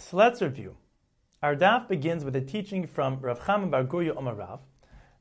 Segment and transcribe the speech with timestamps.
[0.00, 0.76] So let's review.
[1.42, 4.60] Our daf begins with a teaching from Rav Chaim Bar Gurya Omar Rav,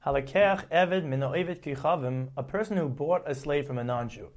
[0.05, 4.29] Halakeach Eved Mino Eved Kichavim, a person who bought a slave from a non-Jew.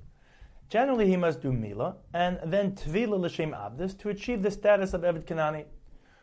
[0.69, 5.03] Generally, he must do Mila and then Tvila L'Shem Abdus to achieve the status of
[5.03, 5.65] Eved Kanani,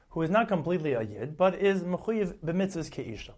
[0.09, 3.31] who is not completely a Yid, but is Mechuyev B'mitzvahs Keisha.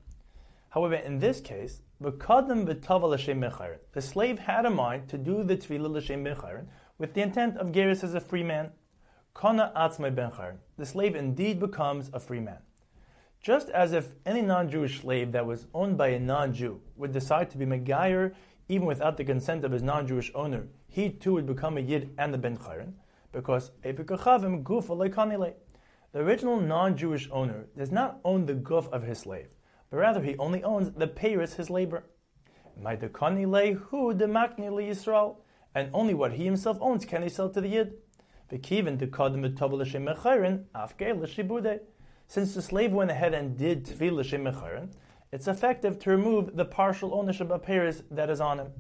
[0.70, 5.44] However, in this case, V'kadam V'tava L'Shem Bechayrin, the slave had a mind to do
[5.44, 6.66] the Tvila L'Shem Bechayrin
[6.98, 8.72] with the intent of Geras as a free man.
[9.34, 12.60] Kana Atzmai Bechayrin, the slave indeed becomes a free man.
[13.42, 17.58] Just as if any non-Jewish slave that was owned by a non-Jew would decide to
[17.58, 18.34] be Megayer
[18.70, 22.34] even without the consent of his non-Jewish owner, he too would become a Yid and
[22.34, 22.94] the Ben Chayrin,
[23.32, 25.54] because Epikachavim Gufa Leikanile.
[26.12, 29.48] The original non-Jewish owner does not own the guf of his slave,
[29.90, 32.04] but rather he only owns the payris, his labor.
[32.78, 35.36] hu Yisrael,
[35.74, 37.94] and only what he himself owns can he sell to the Yid.
[38.52, 39.00] Since
[42.54, 44.90] the slave went ahead and did tevila
[45.32, 48.74] it's effective to remove the partial ownership of payers that is on him.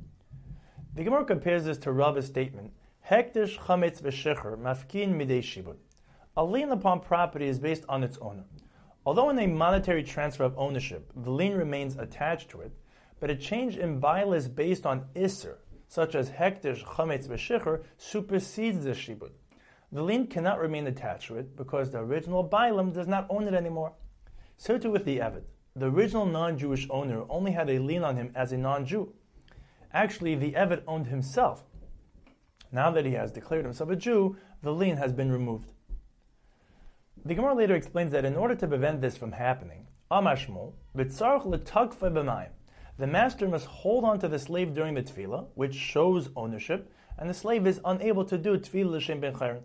[0.94, 2.73] The Gemara compares this to Rava's statement,
[3.09, 5.78] Hekdesh chametz v'shecher mafkin midei shibud.
[6.36, 8.44] A lien upon property is based on its owner.
[9.06, 12.74] Although in a monetary transfer of ownership, the lien remains attached to it,
[13.22, 14.03] but a change in
[14.34, 15.56] is based on isser,
[15.88, 19.31] such as hekdesh chametz v'shecher, supersedes the shibud.
[19.94, 23.53] The lien cannot remain attached to it because the original Bailam does not own it
[23.53, 23.92] anymore.
[24.58, 25.44] So too with the Evid.
[25.75, 29.14] The original non-Jewish owner only had a lien on him as a non-Jew.
[29.94, 31.64] Actually, the Evid owned himself.
[32.72, 35.73] Now that he has declared himself a Jew, the lien has been removed.
[37.25, 40.73] The Gemara later explains that in order to prevent this from happening, Amashmul,
[42.97, 47.30] the master must hold on to the slave during the tevila, which shows ownership, and
[47.30, 49.64] the slave is unable to do tevila l'shem ben chayrin.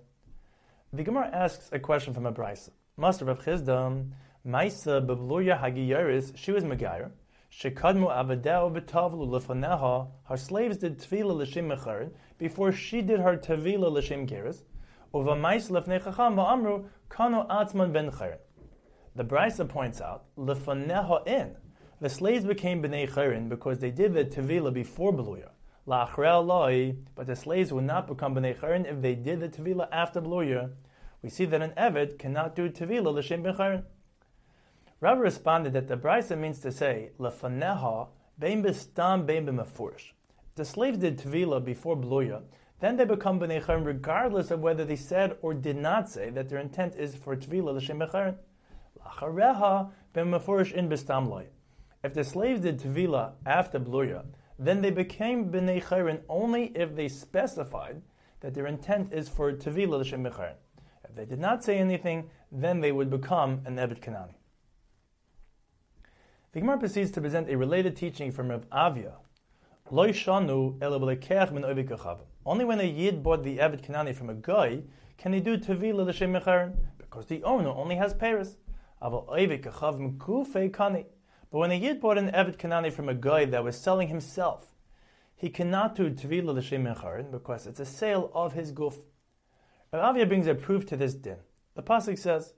[0.92, 2.70] The Gemara asks a question from a brisa.
[2.96, 4.12] Master of Chizdam,
[4.46, 7.10] Maisa bebluya hagiyaris, she was Megayer.
[7.52, 13.90] Shekadmu avadeo v'tavlu lefaneha, her slaves did tvila l'shem mecharin, before she did her tevila
[13.90, 14.62] l'shem geras.
[15.12, 18.38] Uva mais lefnei chacham va'amru, kano atzman ben chayrin.
[19.16, 21.56] The brisa points out, lefaneha in.
[22.00, 25.50] The slaves became bnei chayrin because they did the tevila before beluya.
[25.86, 29.88] La'achrel loi, but the slaves would not become bnei chayrin if they did the tevila
[29.92, 30.70] after beluya
[31.26, 33.82] we see that an Eved cannot do Tevila l'shem b'chayrin.
[35.00, 38.06] Rabbi responded that the Brisa means to say, Lefaneha
[38.38, 40.12] bein b'stam bein b'mefurish.
[40.54, 42.42] The slaves did Tevila before Bluya,
[42.78, 46.48] then they become B'nei Chayrin regardless of whether they said or did not say that
[46.48, 48.36] their intent is for Tevila l'shem b'chayrin.
[49.04, 51.48] Lachareha ben mefurish in b'stam loy.
[52.04, 54.26] If the slaves did Tevila after Bluya,
[54.60, 58.00] then they became B'nei Chayrin only if they specified
[58.38, 60.54] that their intent is for Tevila l'shem b'chayrin
[61.14, 64.34] they did not say anything, then they would become an Ebed Kanani.
[66.52, 69.12] The Gemara proceeds to present a related teaching from Rav Avia.
[69.90, 70.14] Only
[72.64, 74.82] when a Yid bought the Ebed Kanani from a guy
[75.18, 78.56] can he do Tevila l'shem mecharon, because the owner only has Paris.
[79.00, 79.28] But
[81.50, 84.74] when a Yid bought an Ebed Kanani from a guy that was selling himself,
[85.34, 88.98] he cannot do Tevila l'shem mecharon because it's a sale of his guf.
[89.92, 91.36] Rav Avia brings a proof to this din.
[91.76, 92.54] The pasuk says,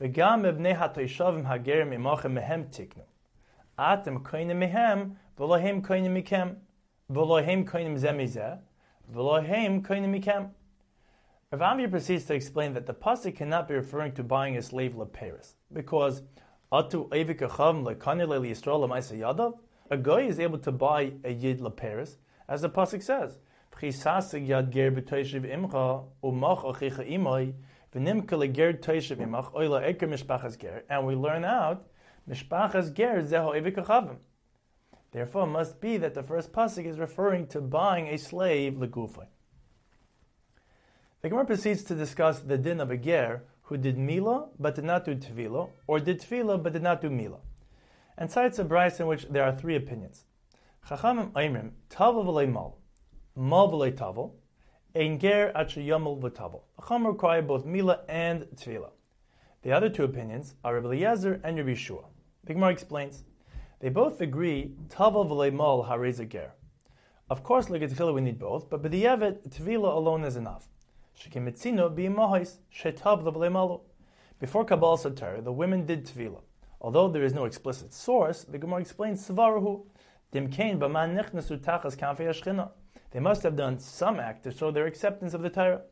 [0.00, 3.04] "V'gam ebnei hatoishavim hagerim imachem mehem tiknu."
[3.78, 6.56] Atem koinim mehem, v'lohem koinim mikem,
[7.10, 8.58] v'lohem koinim zemizeh,
[9.14, 10.50] v'lohem koinim mikem.
[11.52, 14.94] Rav Avia proceeds to explain that the pasuk cannot be referring to buying a slave
[14.94, 16.22] leperis, because
[16.72, 18.88] atu evikachavim lekanile liyisrael
[19.18, 19.58] yadav.
[19.90, 22.16] A guy is able to buy a yid leperis,
[22.48, 23.38] as the pasuk says.
[23.90, 27.52] Yad ger b'toishiv imcha umach achicha imoy
[27.94, 30.84] v'nimka leger toishiv imach oila eker mishpachas ger.
[30.88, 31.86] And we learn out
[32.28, 34.18] mishpachas ger zeho evikachavim.
[35.10, 39.26] Therefore, it must be that the first pasuk is referring to buying a slave legufay.
[41.20, 44.84] The Gemara proceeds to discuss the din of a ger who did mila but did
[44.84, 47.38] not do tevila, or did tevila but did not do mila,
[48.16, 50.24] and cites a brayse in which there are three opinions.
[50.88, 52.78] Chachamim Aimrim Tava mal
[53.36, 54.34] mal tavel,
[54.94, 56.60] ein ger yamul v'tavel.
[56.86, 58.90] Chum require both mila and tevila.
[59.62, 62.04] The other two opinions are Rabbi Eliezer and Rabbi Shua.
[62.46, 63.24] Bigmar explains,
[63.80, 66.52] they both agree tavel v'leimal hareza ger.
[67.30, 70.68] Of course, like tefillah, we need both, but b'di'evet, tevila alone is enough.
[71.18, 73.80] Shekimitzino b'imahais shetav v'leimalu.
[74.38, 76.40] Before Kabbalah Satar, the women did tevila.
[76.80, 79.84] Although there is no explicit source, the Gemara explains Savarahu,
[80.32, 82.28] Dimkain b'man nichnasu tachas kanfei
[83.12, 85.82] they must have done some act to show their acceptance of the Torah.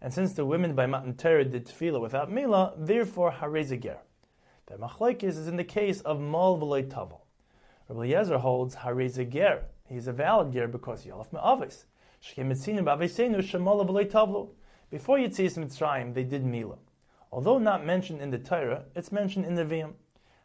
[0.00, 3.98] And since the women by Matan Torah did tevila without Mila, therefore Harez Ger.
[4.66, 7.20] The Machlaikis is in the case of Mal V'loy Tavel.
[7.88, 9.16] Rabbi Eliezer holds Harez
[9.86, 11.84] He is a valid ger because Yalaf Me'avis.
[14.90, 16.78] Before Yitzis Mitzrayim, they did Mila.
[17.30, 19.94] Although not mentioned in the Torah, it's mentioned in the Vim.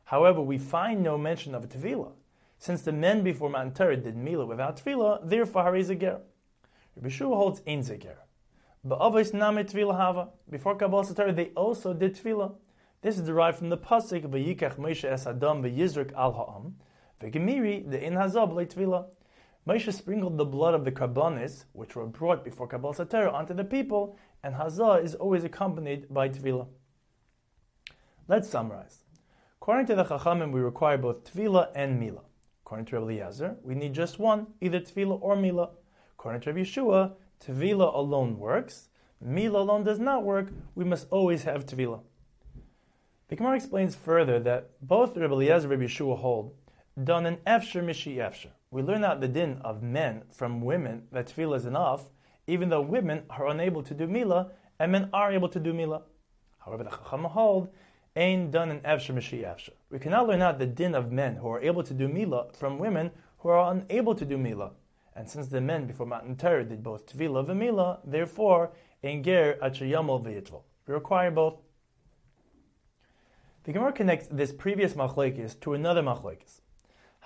[0.05, 2.11] However, we find no mention of a Tevila.
[2.59, 6.21] Since the men before Matan Torah did Mila without Tevila, therefore Harez Ger.
[6.95, 8.17] Rabbi Shua holds Ein Zeger.
[8.85, 10.29] Ba'avos name Tvila Hava.
[10.49, 12.55] Before Kabbalah Torah, they also did Tvila.
[13.01, 16.75] This is derived from the pasuk Vayikach Moshe es Adam v'Yizrik al Ha'am
[17.21, 19.05] v'Gemiri the in Hazab Tvila.
[19.67, 23.63] Moshe sprinkled the blood of the karbanis, which were brought before Kabbalah Torah, onto the
[23.63, 26.67] people, and Hazah is always accompanied by Tvila.
[28.27, 29.03] Let's summarize.
[29.61, 32.21] According to the Chachamim, we require both Tvila and Mila.
[32.67, 35.69] According to Rabbi Eliezer, we need just one, either Tvila or Mila.
[36.19, 38.89] According to Rabbi Yehoshua, Tevila alone works.
[39.21, 40.49] Mila alone does not work.
[40.75, 42.01] We must always have Tevila.
[43.29, 46.55] The Gemara explains further that both Rabbi Eliezer and Rabbi Yehoshua hold
[47.01, 48.51] done an efsher mishi efsher.
[48.69, 52.09] We learn out the din of men from women that Tevila is enough,
[52.47, 56.01] even though women are unable to do Mila and men are able to do Mila.
[56.57, 57.69] However, the Chacham hold
[58.17, 59.73] ain't done an efsher mishi efsher.
[59.89, 62.79] We cannot learn out the din of men who are able to do Mila from
[62.79, 64.71] women who are unable to do Mila.
[65.15, 68.71] And since the men before Matan Torah did both Tvila and Mila, therefore,
[69.01, 70.61] in Ger Achayamol V'Yitvel.
[70.87, 71.55] We require both.
[73.63, 76.61] The Gemara connects this previous machlekes to another machlekes.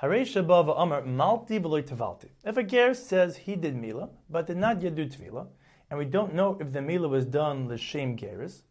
[0.01, 2.29] Harei Shabba Amar Malti V'Loy Tavalti.
[2.43, 5.47] If a Ger says he did Mila, but did not yet do Tvila,
[5.89, 8.63] and we don't know if the Mila was done l'shem Geris,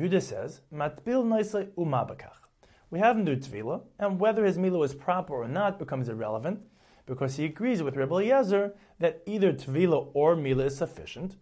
[0.00, 2.48] Yehuda says, Matbil Noisei Umabakach.
[2.88, 6.60] We have him do Tvila, and whether his Mila was proper or not becomes irrelevant,
[7.04, 11.36] because he agrees with Rabbi Eliezer that either Tvila or Mila is sufficient.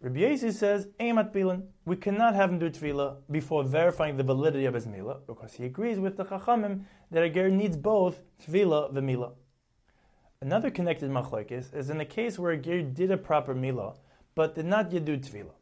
[0.00, 4.64] Rabbi Yossi says, Eimat Bilan, we cannot have him do Tvila before verifying the validity
[4.64, 6.82] of his Mila, because he agrees with the Chachamim
[7.12, 9.34] that a ger needs both Tvila and Mila.
[10.40, 13.94] Another connected machlekes is in a case where a ger did a proper Mila,
[14.34, 15.52] but did not yet do Tvila.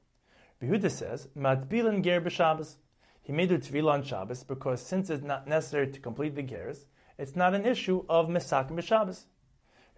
[0.62, 2.76] Behuda says, Matbilan ger b'Shabbos.
[3.22, 6.86] He may do Tvila on Shabbos because since it's not necessary to complete the gears,
[7.18, 9.24] it's not an issue of Mesakim b'Shabbos.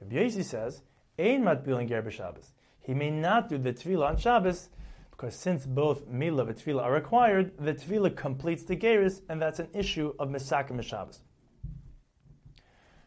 [0.01, 0.83] Rabbi Yossi says,
[1.19, 2.53] Ein matbil ger b'Shabbos.
[2.81, 4.69] He may not do the tevila on Shabbos
[5.11, 9.59] because since both milah and tevila are required, the tevila completes the geris, and that's
[9.59, 11.19] an issue of Mesakim b'Shabbos.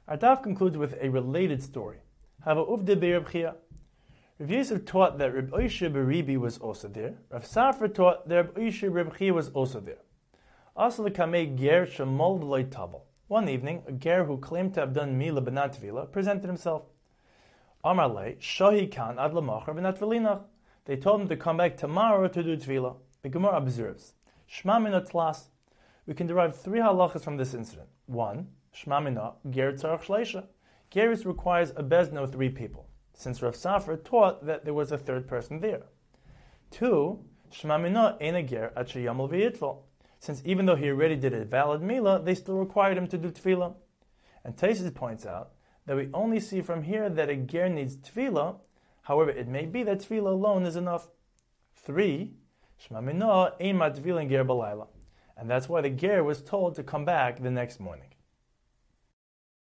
[0.07, 1.99] Our daf concludes with a related story.
[2.43, 3.55] Hava uvde Chia.
[4.37, 7.13] Rav Yosef taught that Reb Oisha Beribi was also there.
[7.31, 10.01] Rav Safra taught that Reb Oisha Rebchia was also there.
[10.75, 13.03] Also the Kamei Ger Shemol Tabel.
[13.29, 15.79] One evening, a ger who claimed to have done Mila but not
[16.11, 16.83] presented himself.
[17.81, 20.43] Amar Le, Shahi Khan Ad Lamachar Benat Velinach.
[20.83, 22.97] They told him to come back tomorrow to do Tvila.
[23.21, 24.15] The Gemara observes,
[24.51, 25.45] Shma Tlas.
[26.07, 27.87] We can derive three halachas from this incident.
[28.07, 30.43] One, Shma Minat, Ger Tzarach Shleisha.
[30.91, 34.97] Geris requires a bezna of three people, since Rav Safra taught that there was a
[34.97, 35.83] third person there.
[36.69, 37.19] Two,
[37.51, 39.79] Shma Minat Ein a Ger At Sheyamel V'Yitval
[40.25, 43.29] since even though he already did a valid Mila, they still required him to do
[43.29, 43.75] Tevila.
[44.43, 45.51] And Taisis points out
[45.85, 48.57] that we only see from here that a ger needs Tevila,
[49.03, 51.09] however, it may be that Tevila alone is enough.
[51.75, 52.33] Three,
[52.77, 54.87] Shema Minah Ger Balayla.
[55.37, 58.14] And that's why the ger was told to come back the next morning.